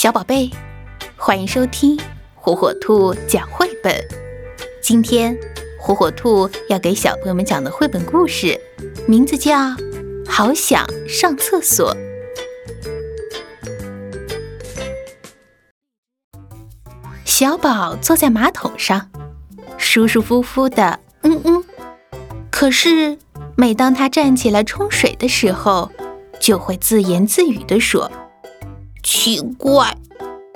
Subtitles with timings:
[0.00, 0.48] 小宝贝，
[1.16, 1.98] 欢迎收听
[2.36, 3.92] 火火兔讲绘本。
[4.80, 5.36] 今天，
[5.76, 8.60] 火火兔要给小朋友们讲的绘本故事，
[9.08, 9.58] 名字叫
[10.30, 11.92] 《好想上厕所》。
[17.24, 19.10] 小宝坐在马桶上，
[19.78, 21.64] 舒舒服服的，嗯嗯。
[22.52, 23.18] 可是，
[23.56, 25.90] 每当他站起来冲水的时候，
[26.38, 28.08] 就会自言自语的说
[29.10, 29.96] ：“奇怪，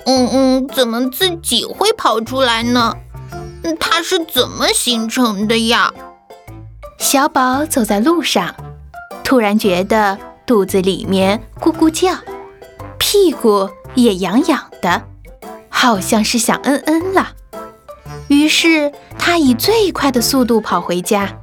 [0.05, 2.93] 嗯嗯，怎么自己会跑出来呢？
[3.81, 5.90] 它是怎么形成的呀？”
[7.00, 8.54] 小宝走在路上，
[9.25, 12.14] 突然觉得肚子里面咕咕叫，
[12.99, 15.04] 屁股也痒痒的。
[15.71, 17.32] 好像是想嗯嗯了，
[18.29, 21.39] 于是他以最快的速度跑回家，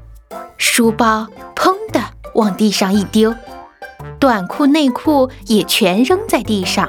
[0.58, 2.00] 书包砰的
[2.36, 3.34] 往地上一丢，
[4.18, 6.88] 短裤内裤也全扔在地上，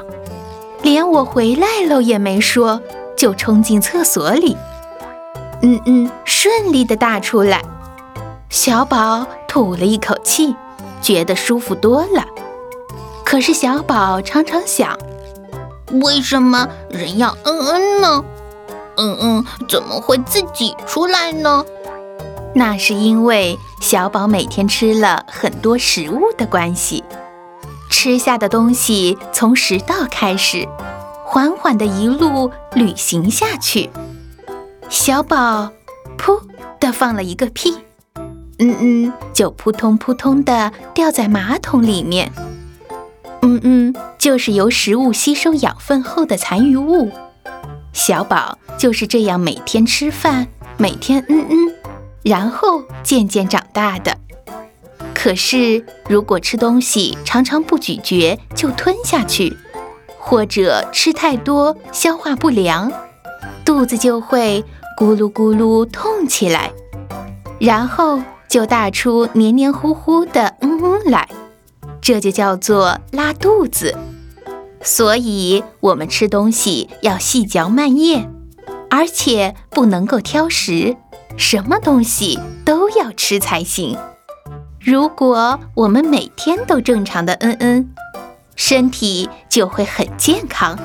[0.82, 2.80] 连我回来了也没说，
[3.16, 4.56] 就冲进厕所里，
[5.62, 7.62] 嗯嗯，顺利的大出来，
[8.48, 10.54] 小宝吐了一口气，
[11.02, 12.24] 觉得舒服多了。
[13.24, 14.98] 可是小宝常常想。
[16.02, 18.24] 为什么人要嗯嗯呢？
[18.96, 21.64] 嗯嗯，怎么会自己出来呢？
[22.54, 27.02] 那是因为小宝每天吃了很多食物的关系，
[28.02, 30.66] 吃下的东西从食道开始，
[31.22, 33.90] 缓缓的一路旅行下去。
[34.88, 35.70] 小宝
[36.16, 36.40] 噗
[36.80, 37.76] 的放了一个屁，
[38.58, 42.32] 嗯嗯，就扑通扑通的掉在马桶里面。
[43.42, 47.10] 嗯嗯，就是由食物吸收养分后的残余物。
[47.92, 50.46] 小宝就是这样每天吃饭，
[50.78, 51.74] 每天嗯嗯，
[52.22, 54.16] 然后渐渐长大的。
[55.22, 59.54] 可是如果吃东西常常不咀嚼就吞下去，
[60.18, 62.90] 或者吃太多消化不良，
[63.62, 64.64] 肚子就会
[64.98, 66.72] 咕噜咕噜痛起来，
[67.58, 71.28] 然后就大出黏黏糊糊的嗯嗯来。
[72.00, 73.94] 这就叫做拉肚子，
[74.82, 78.30] 所以我们吃东西要细嚼慢咽，
[78.88, 80.96] 而且不能够挑食，
[81.36, 83.98] 什么东西都要吃才行。
[84.80, 87.90] 如果我们每天都正常的嗯嗯，
[88.56, 90.78] 身体就会很健康。